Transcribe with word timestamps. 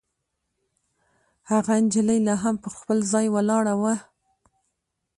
هغه 1.49 1.73
نجلۍ 1.83 2.19
لا 2.27 2.35
هم 2.43 2.55
پر 2.63 2.71
خپل 2.79 2.97
ځای 3.11 3.25
ولاړه 3.31 3.73
وه. 3.81 3.95